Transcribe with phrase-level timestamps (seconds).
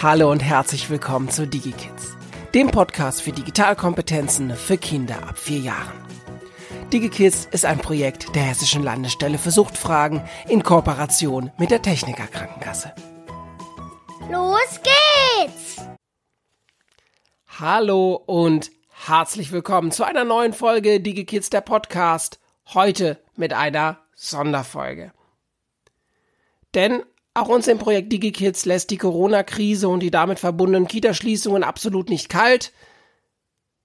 [0.00, 2.16] Hallo und herzlich willkommen zu DigiKids,
[2.54, 5.92] dem Podcast für Digitalkompetenzen für Kinder ab vier Jahren.
[6.92, 12.94] DigiKids ist ein Projekt der Hessischen Landesstelle für Suchtfragen in Kooperation mit der Techniker Krankenkasse.
[14.30, 15.82] Los geht's!
[17.58, 18.70] Hallo und
[19.04, 22.38] herzlich willkommen zu einer neuen Folge DigiKids der Podcast.
[22.72, 25.10] Heute mit einer Sonderfolge.
[26.76, 27.02] Denn
[27.40, 32.28] auch uns im Projekt DigiKids lässt die Corona-Krise und die damit verbundenen Kitaschließungen absolut nicht
[32.28, 32.72] kalt.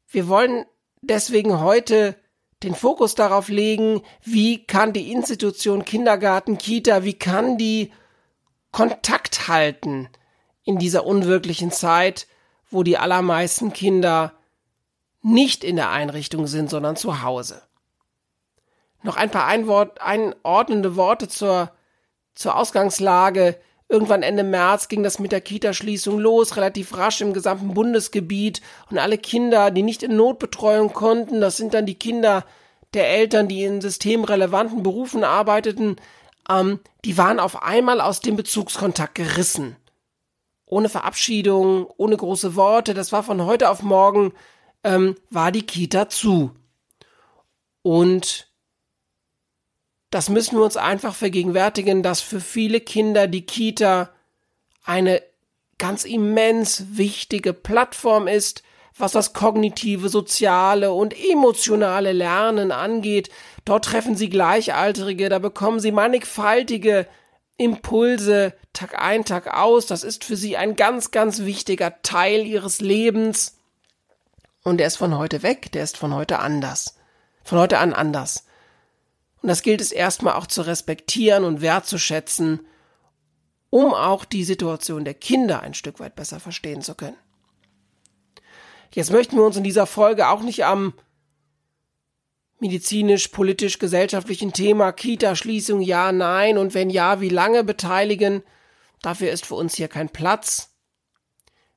[0.07, 0.65] Wir wollen
[1.01, 2.15] deswegen heute
[2.63, 7.91] den Fokus darauf legen, wie kann die Institution Kindergarten, Kita, wie kann die
[8.71, 10.09] Kontakt halten
[10.63, 12.27] in dieser unwirklichen Zeit,
[12.69, 14.33] wo die allermeisten Kinder
[15.21, 17.61] nicht in der Einrichtung sind, sondern zu Hause.
[19.03, 21.71] Noch ein paar einordnende Worte zur
[22.35, 23.57] zur Ausgangslage.
[23.89, 28.61] Irgendwann Ende März ging das mit der Kitaschließung los, relativ rasch im gesamten Bundesgebiet.
[28.89, 32.45] Und alle Kinder, die nicht in Notbetreuung konnten, das sind dann die Kinder
[32.93, 35.97] der Eltern, die in systemrelevanten Berufen arbeiteten,
[36.49, 39.75] ähm, die waren auf einmal aus dem Bezugskontakt gerissen.
[40.65, 44.33] Ohne Verabschiedung, ohne große Worte, das war von heute auf morgen,
[44.83, 46.51] ähm, war die Kita zu.
[47.81, 48.52] Und
[50.13, 54.11] das müssen wir uns einfach vergegenwärtigen, dass für viele Kinder die Kita
[54.85, 55.23] eine
[55.79, 58.61] ganz immens wichtige Plattform ist,
[58.95, 63.31] was das kognitive, soziale und emotionale Lernen angeht.
[63.65, 67.07] Dort treffen sie Gleichaltrige, da bekommen sie mannigfaltige
[67.57, 69.87] Impulse Tag ein, Tag aus.
[69.87, 73.57] Das ist für sie ein ganz, ganz wichtiger Teil ihres Lebens.
[74.63, 76.99] Und der ist von heute weg, der ist von heute anders.
[77.43, 78.45] Von heute an anders.
[79.43, 82.65] Und das gilt es erstmal auch zu respektieren und wertzuschätzen,
[83.69, 87.17] um auch die Situation der Kinder ein Stück weit besser verstehen zu können.
[88.93, 90.93] Jetzt möchten wir uns in dieser Folge auch nicht am
[92.59, 98.43] medizinisch, politisch, gesellschaftlichen Thema Kita-Schließung ja, nein und wenn ja, wie lange beteiligen.
[99.01, 100.73] Dafür ist für uns hier kein Platz.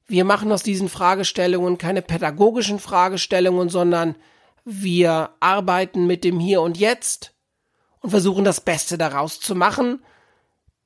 [0.06, 4.14] Wir machen aus diesen Fragestellungen keine pädagogischen Fragestellungen, sondern
[4.64, 7.32] wir arbeiten mit dem Hier und Jetzt
[8.00, 10.04] und versuchen das Beste daraus zu machen.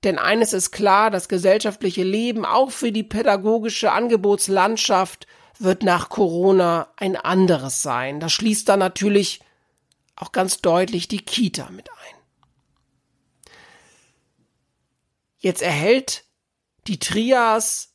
[0.05, 5.27] Denn eines ist klar, das gesellschaftliche Leben auch für die pädagogische Angebotslandschaft
[5.59, 8.19] wird nach Corona ein anderes sein.
[8.19, 9.41] Das schließt dann natürlich
[10.17, 12.17] auch ganz deutlich die Kita mit ein.
[15.39, 16.25] Jetzt erhält
[16.87, 17.95] die Trias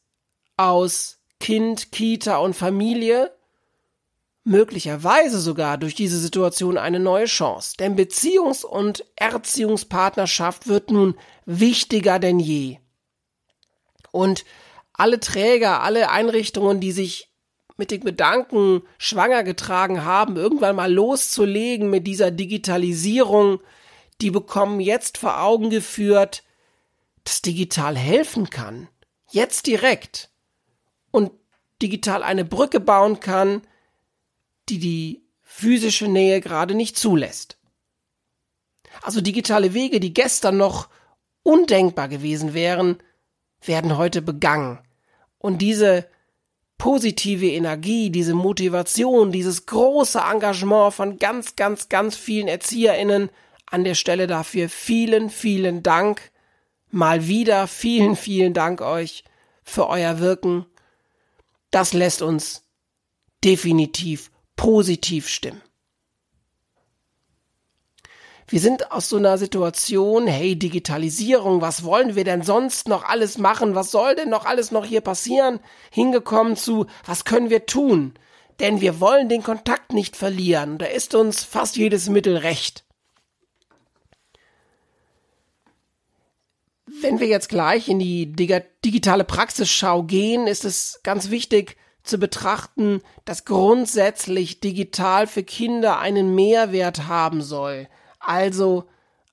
[0.58, 3.34] aus Kind, Kita und Familie
[4.45, 7.75] möglicherweise sogar durch diese Situation eine neue Chance.
[7.78, 12.78] Denn Beziehungs- und Erziehungspartnerschaft wird nun wichtiger denn je.
[14.11, 14.45] Und
[14.94, 17.31] alle Träger, alle Einrichtungen, die sich
[17.75, 23.59] mit den Gedanken schwanger getragen haben, irgendwann mal loszulegen mit dieser Digitalisierung,
[24.22, 26.44] die bekommen jetzt vor Augen geführt,
[27.25, 28.88] dass digital helfen kann.
[29.29, 30.29] Jetzt direkt.
[31.12, 31.31] Und
[31.81, 33.63] digital eine Brücke bauen kann,
[34.70, 37.58] die die physische Nähe gerade nicht zulässt.
[39.02, 40.90] Also digitale Wege, die gestern noch
[41.44, 42.98] undenkbar gewesen wären,
[43.64, 44.80] werden heute begangen.
[45.38, 46.08] Und diese
[46.78, 53.30] positive Energie, diese Motivation, dieses große Engagement von ganz, ganz, ganz vielen ErzieherInnen
[53.66, 56.31] an der Stelle dafür vielen, vielen Dank.
[56.92, 59.24] Mal wieder vielen, vielen Dank euch
[59.64, 60.66] für euer Wirken.
[61.72, 62.64] Das lässt uns
[63.44, 65.62] definitiv positiv stimmen.
[68.48, 73.40] Wir sind aus so einer Situation, hey, Digitalisierung, was wollen wir denn sonst noch alles
[73.40, 73.74] machen?
[73.74, 75.60] Was soll denn noch alles noch hier passieren?
[75.90, 78.14] Hingekommen zu, was können wir tun?
[78.60, 80.78] Denn wir wollen den Kontakt nicht verlieren.
[80.78, 82.86] Da ist uns fast jedes Mittel recht.
[87.02, 93.02] Wenn wir jetzt gleich in die digitale Praxisschau gehen, ist es ganz wichtig, zu betrachten,
[93.25, 97.88] dass grundsätzlich digital für Kinder einen Mehrwert haben soll.
[98.19, 98.86] Also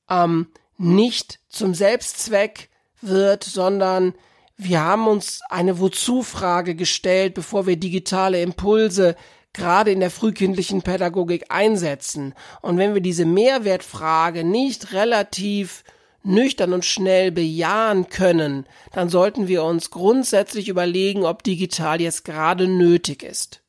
[0.08, 0.48] ähm,
[0.78, 2.68] nicht zum Selbstzweck
[3.00, 4.14] wird, sondern
[4.56, 9.16] wir haben uns eine Wozu-Frage gestellt, bevor wir digitale Impulse
[9.52, 12.34] gerade in der frühkindlichen Pädagogik einsetzen.
[12.62, 15.84] Und wenn wir diese Mehrwertfrage nicht relativ
[16.24, 22.68] nüchtern und schnell bejahen können, dann sollten wir uns grundsätzlich überlegen, ob digital jetzt gerade
[22.68, 23.62] nötig ist.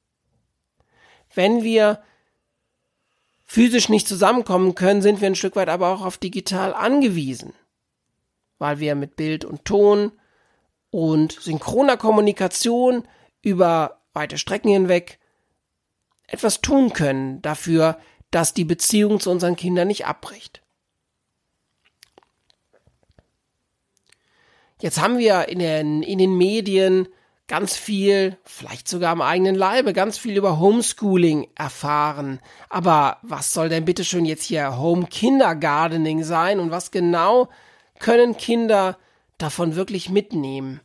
[1.34, 2.04] Wenn wir
[3.44, 7.54] physisch nicht zusammenkommen können, sind wir ein Stück weit aber auch auf digital angewiesen,
[8.58, 10.12] weil wir mit Bild und Ton
[10.90, 13.08] und synchroner Kommunikation
[13.42, 15.20] über weite Strecken hinweg
[16.28, 18.00] etwas tun können dafür,
[18.32, 20.63] dass die Beziehung zu unseren Kindern nicht abbricht.
[24.84, 27.08] Jetzt haben wir in den, in den Medien
[27.48, 32.42] ganz viel, vielleicht sogar am eigenen Leibe, ganz viel über Homeschooling erfahren.
[32.68, 37.48] Aber was soll denn bitte schön jetzt hier Home Kindergartening sein und was genau
[38.00, 38.98] können Kinder
[39.38, 40.82] davon wirklich mitnehmen?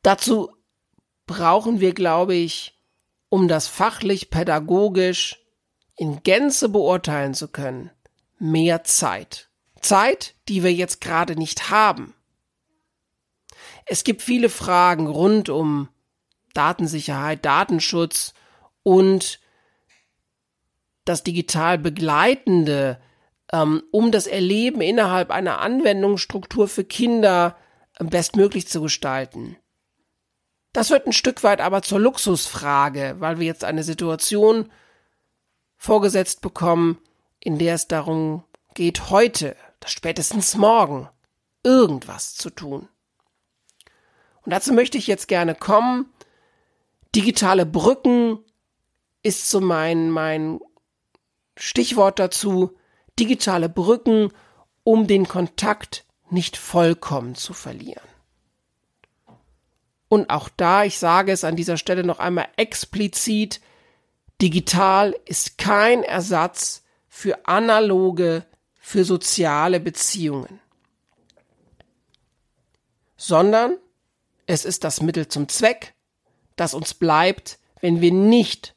[0.00, 0.52] Dazu
[1.26, 2.80] brauchen wir, glaube ich,
[3.28, 5.38] um das fachlich pädagogisch
[5.98, 7.90] in Gänze beurteilen zu können,
[8.38, 9.51] mehr Zeit.
[9.82, 12.14] Zeit, die wir jetzt gerade nicht haben.
[13.86, 15.88] Es gibt viele Fragen rund um
[16.54, 18.34] Datensicherheit, Datenschutz
[18.82, 19.40] und
[21.04, 23.00] das digital Begleitende,
[23.52, 27.56] ähm, um das Erleben innerhalb einer Anwendungsstruktur für Kinder
[27.98, 29.56] bestmöglich zu gestalten.
[30.72, 34.70] Das wird ein Stück weit aber zur Luxusfrage, weil wir jetzt eine Situation
[35.76, 36.98] vorgesetzt bekommen,
[37.40, 38.44] in der es darum
[38.74, 39.56] geht, heute,
[39.86, 41.08] spätestens morgen,
[41.62, 42.88] irgendwas zu tun.
[44.44, 46.12] Und dazu möchte ich jetzt gerne kommen.
[47.14, 48.38] Digitale Brücken
[49.22, 50.60] ist so mein, mein
[51.56, 52.76] Stichwort dazu.
[53.18, 54.32] Digitale Brücken,
[54.84, 58.02] um den Kontakt nicht vollkommen zu verlieren.
[60.08, 63.60] Und auch da, ich sage es an dieser Stelle noch einmal explizit,
[64.42, 68.44] digital ist kein Ersatz für analoge,
[68.84, 70.60] für soziale Beziehungen,
[73.16, 73.78] sondern
[74.46, 75.94] es ist das Mittel zum Zweck,
[76.56, 78.74] das uns bleibt, wenn wir nicht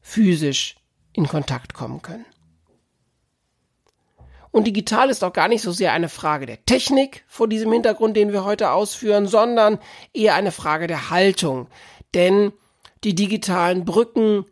[0.00, 0.76] physisch
[1.12, 2.24] in Kontakt kommen können.
[4.52, 8.16] Und digital ist auch gar nicht so sehr eine Frage der Technik vor diesem Hintergrund,
[8.16, 9.80] den wir heute ausführen, sondern
[10.14, 11.66] eher eine Frage der Haltung.
[12.14, 12.52] Denn
[13.02, 14.46] die digitalen Brücken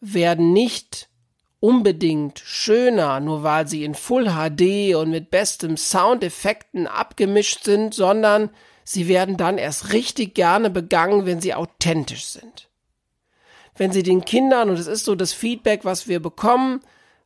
[0.00, 1.09] werden nicht
[1.60, 8.50] unbedingt schöner, nur weil sie in Full HD und mit bestem Soundeffekten abgemischt sind, sondern
[8.82, 12.68] sie werden dann erst richtig gerne begangen, wenn sie authentisch sind.
[13.76, 16.80] Wenn sie den Kindern, und es ist so das Feedback, was wir bekommen,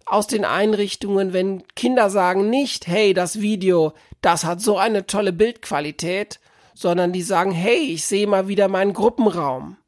[0.07, 5.33] aus den Einrichtungen, wenn Kinder sagen nicht, hey, das Video, das hat so eine tolle
[5.33, 6.41] Bildqualität,
[6.75, 9.79] sondern die sagen, hey, ich sehe mal wieder meinen Gruppenraum.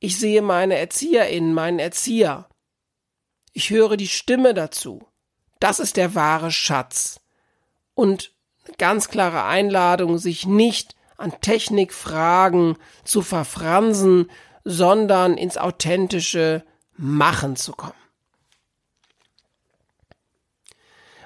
[0.00, 2.48] Ich sehe meine ErzieherInnen, meinen Erzieher.
[3.52, 5.06] Ich höre die Stimme dazu.
[5.60, 7.20] Das ist der wahre Schatz.
[7.94, 8.32] Und
[8.78, 14.30] ganz klare Einladung, sich nicht an Technikfragen zu verfransen,
[14.64, 16.64] sondern ins authentische
[16.96, 17.92] Machen zu kommen.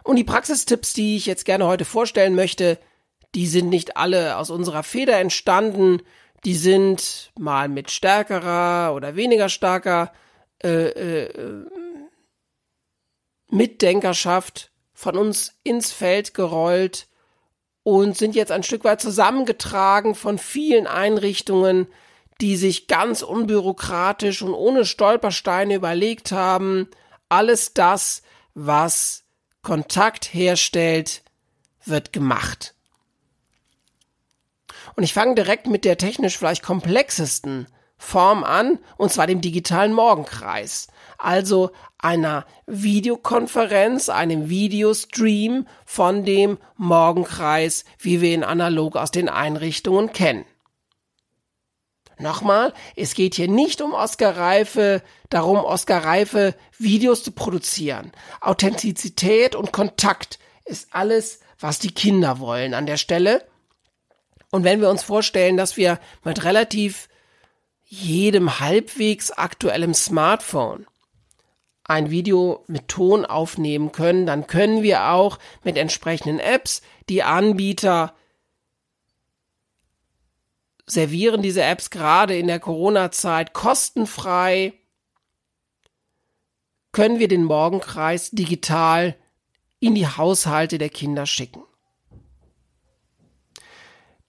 [0.03, 2.79] Und die Praxistipps, die ich jetzt gerne heute vorstellen möchte,
[3.35, 6.01] die sind nicht alle aus unserer Feder entstanden.
[6.45, 10.13] Die sind mal mit stärkerer oder weniger starker
[10.63, 11.67] äh, äh,
[13.49, 17.09] Mitdenkerschaft von uns ins Feld gerollt
[17.83, 21.87] und sind jetzt ein Stück weit zusammengetragen von vielen Einrichtungen,
[22.41, 26.89] die sich ganz unbürokratisch und ohne Stolpersteine überlegt haben,
[27.29, 28.23] alles das,
[28.55, 29.25] was
[29.63, 31.23] Kontakt herstellt,
[31.85, 32.75] wird gemacht.
[34.97, 37.67] Und ich fange direkt mit der technisch vielleicht komplexesten
[37.99, 47.85] Form an, und zwar dem digitalen Morgenkreis, also einer Videokonferenz, einem Videostream von dem Morgenkreis,
[47.99, 50.45] wie wir ihn analog aus den Einrichtungen kennen.
[52.19, 58.13] Nochmal, es geht hier nicht um Oscar-reife, darum, Oscar-reife Videos zu produzieren.
[58.41, 63.47] Authentizität und Kontakt ist alles, was die Kinder wollen an der Stelle.
[64.51, 67.09] Und wenn wir uns vorstellen, dass wir mit relativ
[67.85, 70.87] jedem halbwegs aktuellem Smartphone
[71.89, 78.15] ein Video mit Ton aufnehmen können, dann können wir auch mit entsprechenden Apps die Anbieter
[80.87, 84.73] servieren diese Apps gerade in der Corona-Zeit kostenfrei.
[86.93, 89.17] Können wir den Morgenkreis digital
[89.81, 91.63] in die Haushalte der Kinder schicken.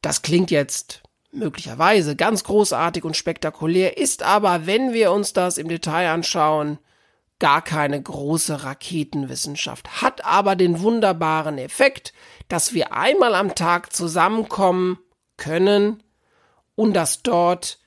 [0.01, 5.67] Das klingt jetzt möglicherweise ganz großartig und spektakulär, ist aber, wenn wir uns das im
[5.67, 6.79] Detail anschauen,
[7.39, 12.13] gar keine große Raketenwissenschaft, hat aber den wunderbaren Effekt,
[12.47, 14.97] dass wir einmal am Tag zusammenkommen
[15.37, 16.01] können
[16.75, 17.79] und dass dort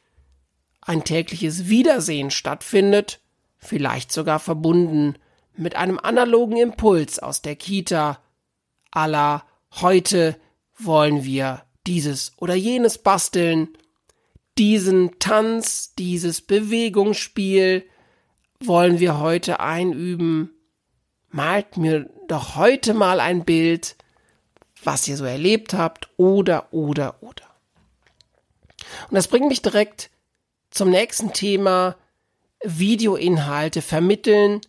[0.81, 3.21] ein tägliches Wiedersehen stattfindet,
[3.59, 5.17] vielleicht sogar verbunden
[5.57, 8.21] mit einem analogen Impuls aus der Kita
[8.91, 9.45] aller
[9.81, 10.37] heute
[10.79, 13.69] wollen wir dieses oder jenes basteln,
[14.59, 17.85] diesen Tanz, dieses Bewegungsspiel
[18.63, 20.51] wollen wir heute einüben.
[21.31, 23.97] Malt mir doch heute mal ein Bild,
[24.83, 27.45] was ihr so erlebt habt, oder, oder, oder.
[29.09, 30.11] Und das bringt mich direkt
[30.71, 31.97] zum nächsten Thema,
[32.63, 34.61] Videoinhalte vermitteln.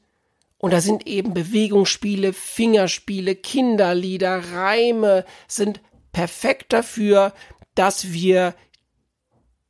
[0.57, 5.81] Und da sind eben Bewegungsspiele, Fingerspiele, Kinderlieder, Reime sind
[6.11, 7.33] perfekt dafür,
[7.75, 8.53] dass wir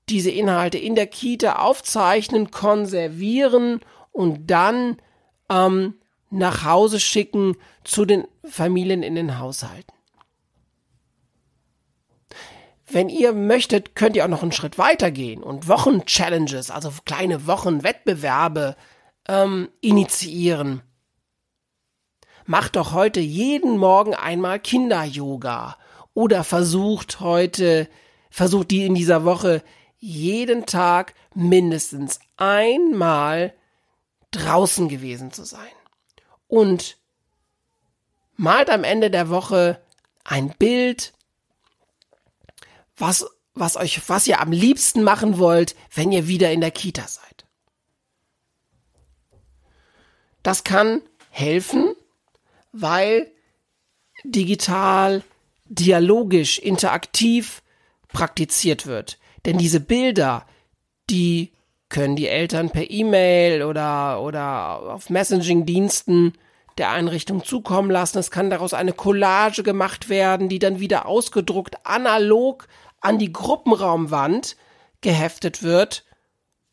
[0.09, 3.79] diese Inhalte in der Kita aufzeichnen, konservieren
[4.11, 4.97] und dann
[5.49, 5.95] ähm,
[6.29, 9.93] nach Hause schicken zu den Familien in den Haushalten.
[12.87, 17.47] Wenn ihr möchtet, könnt ihr auch noch einen Schritt weiter gehen und Wochen-Challenges, also kleine
[17.47, 18.75] Wochenwettbewerbe
[19.29, 20.81] ähm, initiieren.
[22.45, 25.77] Macht doch heute jeden Morgen einmal Kinder-Yoga
[26.13, 27.87] oder versucht heute,
[28.29, 29.63] versucht die in dieser Woche
[29.97, 33.53] jeden Tag mindestens einmal
[34.31, 35.71] draußen gewesen zu sein.
[36.47, 36.97] Und
[38.35, 39.81] malt am Ende der Woche
[40.23, 41.13] ein Bild,
[42.97, 47.07] was, was euch, was ihr am liebsten machen wollt, wenn ihr wieder in der Kita
[47.07, 47.45] seid.
[50.43, 51.95] Das kann helfen,
[52.71, 53.31] weil
[54.23, 55.23] digital,
[55.65, 57.61] dialogisch, interaktiv
[58.07, 59.19] praktiziert wird.
[59.45, 60.45] Denn diese Bilder,
[61.09, 61.53] die
[61.91, 66.33] können die Eltern per E-Mail oder, oder auf Messaging-Diensten
[66.77, 68.17] der Einrichtung zukommen lassen.
[68.17, 72.67] Es kann daraus eine Collage gemacht werden, die dann wieder ausgedruckt analog
[73.01, 74.55] an die Gruppenraumwand
[75.01, 76.05] geheftet wird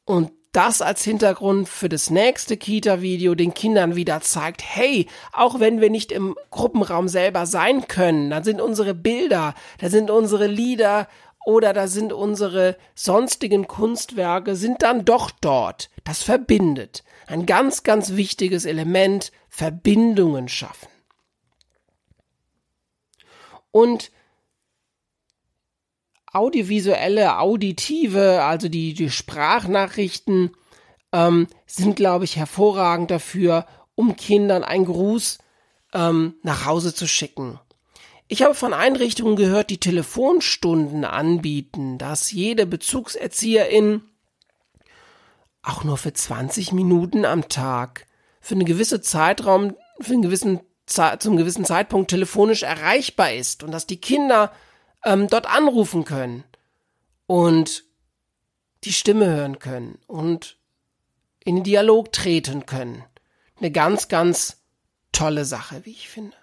[0.05, 5.81] und das als Hintergrund für das nächste Kita-Video den Kindern wieder zeigt, hey, auch wenn
[5.81, 11.07] wir nicht im Gruppenraum selber sein können, da sind unsere Bilder, da sind unsere Lieder
[11.49, 15.89] oder da sind unsere sonstigen Kunstwerke, sind dann doch dort.
[16.05, 17.05] Das verbindet.
[17.27, 20.89] Ein ganz, ganz wichtiges Element, Verbindungen schaffen.
[23.71, 24.13] Und
[26.31, 30.51] audiovisuelle, auditive, also die, die Sprachnachrichten,
[31.13, 33.65] ähm, sind, glaube ich, hervorragend dafür,
[33.95, 35.39] um Kindern einen Gruß
[35.95, 37.59] ähm, nach Hause zu schicken.
[38.29, 44.03] Ich habe von Einrichtungen gehört, die Telefonstunden anbieten, dass jede Bezugserzieherin
[45.63, 48.07] auch nur für 20 Minuten am Tag
[48.41, 50.61] für einen gewissen Zeitraum, für einen gewissen
[51.19, 54.51] zum gewissen Zeitpunkt telefonisch erreichbar ist und dass die Kinder
[55.05, 56.45] ähm, dort anrufen können
[57.27, 57.85] und
[58.85, 60.57] die Stimme hören können und
[61.45, 63.05] in den Dialog treten können.
[63.59, 64.63] Eine ganz, ganz
[65.13, 66.38] tolle Sache, wie ich finde.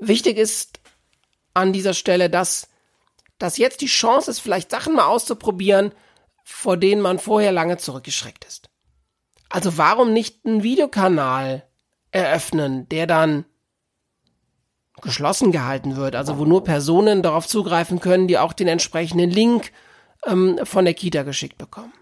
[0.00, 0.80] Wichtig ist
[1.54, 2.68] an dieser Stelle, dass,
[3.38, 5.92] dass jetzt die Chance ist, vielleicht Sachen mal auszuprobieren,
[6.44, 8.70] vor denen man vorher lange zurückgeschreckt ist.
[9.48, 11.64] Also warum nicht einen Videokanal
[12.10, 13.44] eröffnen, der dann
[15.02, 19.72] geschlossen gehalten wird, also wo nur Personen darauf zugreifen können, die auch den entsprechenden Link
[20.24, 21.92] ähm, von der Kita geschickt bekommen.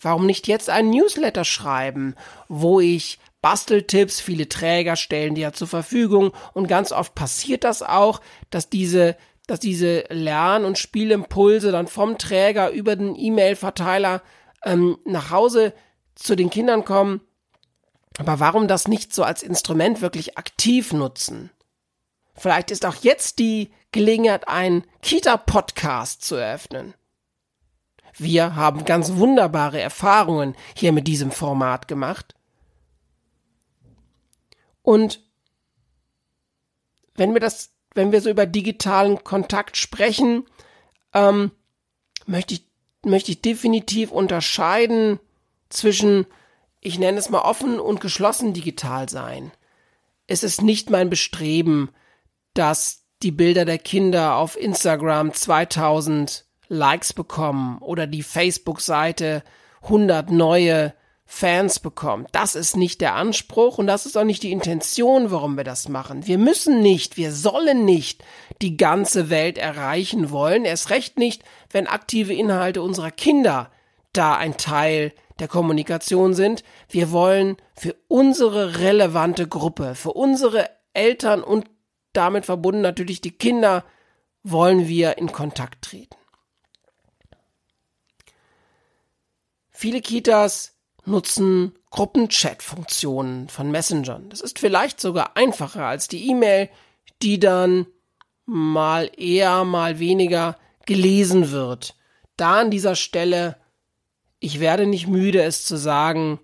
[0.00, 2.14] Warum nicht jetzt einen Newsletter schreiben,
[2.48, 7.82] wo ich Basteltipps, viele Träger stellen die ja zur Verfügung und ganz oft passiert das
[7.82, 8.20] auch,
[8.50, 9.16] dass diese
[9.48, 14.22] dass diese Lern- und Spielimpulse dann vom Träger über den E-Mail-Verteiler
[14.64, 15.74] ähm, nach Hause
[16.14, 17.20] zu den Kindern kommen.
[18.18, 21.50] Aber warum das nicht so als Instrument wirklich aktiv nutzen?
[22.34, 26.94] Vielleicht ist auch jetzt die Gelegenheit, einen Kita-Podcast zu eröffnen.
[28.16, 32.34] Wir haben ganz wunderbare Erfahrungen hier mit diesem Format gemacht.
[34.82, 35.20] Und
[37.14, 40.44] wenn wir das, wenn wir so über digitalen Kontakt sprechen,
[41.14, 41.52] ähm,
[42.26, 42.66] möchte ich,
[43.04, 45.18] möchte ich definitiv unterscheiden
[45.68, 46.26] zwischen,
[46.80, 49.52] ich nenne es mal offen und geschlossen digital sein.
[50.26, 51.90] Es ist nicht mein Bestreben,
[52.54, 59.42] dass die Bilder der Kinder auf Instagram 2000 Likes bekommen oder die Facebook-Seite
[59.82, 60.94] 100 neue
[61.34, 62.28] Fans bekommt.
[62.32, 65.88] Das ist nicht der Anspruch und das ist auch nicht die Intention, warum wir das
[65.88, 66.26] machen.
[66.26, 68.22] Wir müssen nicht, wir sollen nicht
[68.60, 73.72] die ganze Welt erreichen wollen, erst recht nicht, wenn aktive Inhalte unserer Kinder
[74.12, 76.64] da ein Teil der Kommunikation sind.
[76.90, 81.64] Wir wollen für unsere relevante Gruppe, für unsere Eltern und
[82.12, 83.86] damit verbunden natürlich die Kinder,
[84.42, 86.14] wollen wir in Kontakt treten.
[89.70, 90.71] Viele Kitas
[91.04, 94.28] nutzen Gruppenchat-Funktionen von Messengern.
[94.28, 96.68] Das ist vielleicht sogar einfacher als die E-Mail,
[97.22, 97.86] die dann
[98.46, 100.56] mal eher, mal weniger
[100.86, 101.96] gelesen wird.
[102.36, 103.56] Da an dieser Stelle,
[104.40, 106.40] ich werde nicht müde, es zu sagen,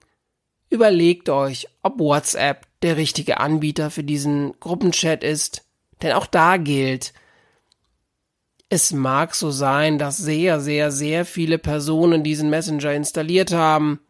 [0.71, 5.65] überlegt euch, ob WhatsApp der richtige Anbieter für diesen Gruppenchat ist.
[6.03, 7.12] Denn auch da gilt,
[8.69, 14.00] es mag so sein, dass sehr, sehr, sehr viele Personen diesen Messenger installiert haben.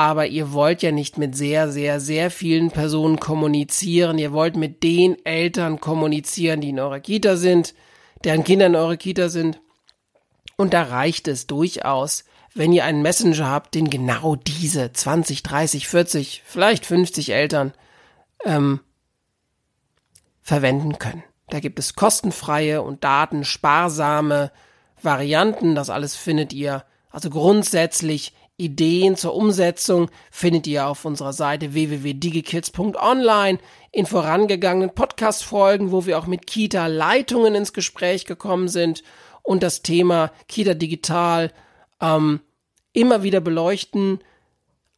[0.00, 4.16] Aber ihr wollt ja nicht mit sehr, sehr, sehr vielen Personen kommunizieren.
[4.16, 7.74] Ihr wollt mit den Eltern kommunizieren, die in eurer Kita sind,
[8.24, 9.60] deren Kinder in eurer Kita sind.
[10.56, 15.86] Und da reicht es durchaus, wenn ihr einen Messenger habt, den genau diese 20, 30,
[15.86, 17.74] 40, vielleicht 50 Eltern
[18.46, 18.80] ähm,
[20.40, 21.24] verwenden können.
[21.50, 24.50] Da gibt es kostenfreie und datensparsame
[25.02, 25.74] Varianten.
[25.74, 33.58] Das alles findet ihr, also grundsätzlich Ideen zur Umsetzung findet ihr auf unserer Seite www.digikids.online
[33.90, 39.02] in vorangegangenen Podcast-Folgen, wo wir auch mit Kita-Leitungen ins Gespräch gekommen sind
[39.42, 41.50] und das Thema Kita Digital
[42.00, 42.40] ähm,
[42.92, 44.20] immer wieder beleuchten.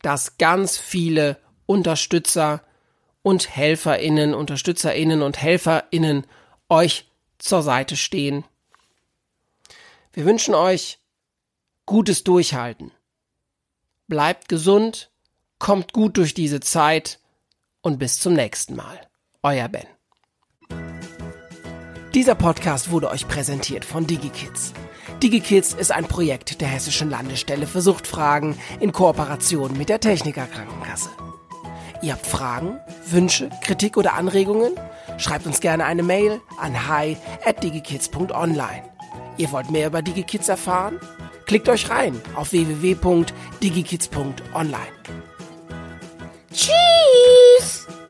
[0.00, 2.62] dass ganz viele Unterstützer
[3.22, 6.24] und HelferInnen, UnterstützerInnen und HelferInnen
[6.68, 8.44] euch zur Seite stehen.
[10.12, 11.00] Wir wünschen euch
[11.84, 12.92] gutes Durchhalten.
[14.06, 15.09] Bleibt gesund,
[15.60, 17.20] kommt gut durch diese Zeit
[17.82, 18.98] und bis zum nächsten Mal.
[19.44, 19.86] Euer Ben.
[22.14, 24.72] Dieser Podcast wurde euch präsentiert von DigiKids.
[25.22, 31.10] DigiKids ist ein Projekt der Hessischen Landesstelle für Suchtfragen in Kooperation mit der Techniker Krankenkasse.
[32.02, 34.72] Ihr habt Fragen, Wünsche, Kritik oder Anregungen?
[35.18, 38.82] Schreibt uns gerne eine Mail an hi at digikids.online.
[39.36, 40.98] Ihr wollt mehr über DigiKids erfahren?
[41.44, 45.29] Klickt euch rein auf www.digikids.online.
[46.52, 47.86] Tschüss!